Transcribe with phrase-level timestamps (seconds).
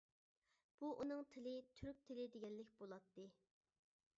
[0.79, 3.29] بۇ ئۇنىڭ تىلى تۈرك تىلى دېگەنلىك بۇلاتتى.